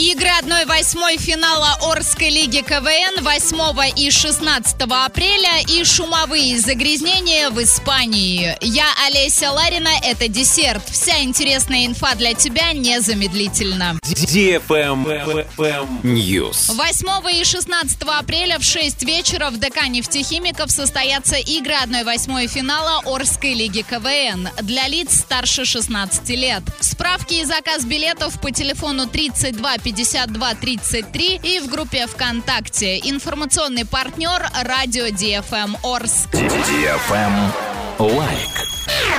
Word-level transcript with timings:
Игры 0.00 0.29
1-8 0.40 1.18
финала 1.18 1.76
Орской 1.82 2.30
лиги 2.30 2.62
КВН 2.62 3.22
8 3.22 3.92
и 3.94 4.10
16 4.10 4.74
апреля 4.88 5.60
и 5.68 5.84
шумовые 5.84 6.58
загрязнения 6.58 7.50
в 7.50 7.62
Испании. 7.62 8.56
Я 8.62 8.86
Олеся 9.06 9.50
Ларина, 9.52 9.90
это 10.02 10.28
десерт. 10.28 10.82
Вся 10.88 11.22
интересная 11.22 11.84
инфа 11.84 12.14
для 12.14 12.32
тебя 12.32 12.72
незамедлительно. 12.72 13.98
News. 16.02 16.72
8 16.74 17.38
и 17.38 17.44
16 17.44 17.98
апреля 18.02 18.58
в 18.58 18.62
6 18.62 19.02
вечера 19.02 19.50
в 19.50 19.58
ДК 19.58 19.88
нефтехимиков 19.88 20.70
состоятся 20.70 21.36
игры 21.36 21.74
1-8 21.84 22.46
финала 22.46 23.02
Орской 23.04 23.52
лиги 23.52 23.82
КВН 23.82 24.48
для 24.62 24.88
лиц 24.88 25.20
старше 25.20 25.66
16 25.66 26.30
лет. 26.30 26.62
Справки 26.80 27.34
и 27.34 27.44
заказ 27.44 27.84
билетов 27.84 28.40
по 28.40 28.50
телефону 28.50 29.06
32 29.06 29.76
52 29.78 30.29
33 30.54 31.40
и 31.42 31.60
в 31.60 31.68
группе 31.68 32.06
ВКонтакте. 32.06 32.98
Информационный 32.98 33.84
партнер 33.84 34.48
радио 34.62 35.06
DFM 35.06 35.76
Орск. 35.82 36.28
Лайк. 37.98 38.69